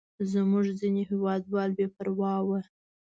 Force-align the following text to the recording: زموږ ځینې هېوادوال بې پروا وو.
زموږ 0.31 0.65
ځینې 0.79 1.01
هېوادوال 1.11 1.69
بې 1.77 1.87
پروا 1.95 2.33
وو. 2.47 2.57